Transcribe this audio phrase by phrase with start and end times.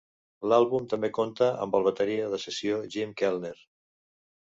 [0.51, 3.57] L'àlbum també compta amb el bateria de sessió Jim Keltner.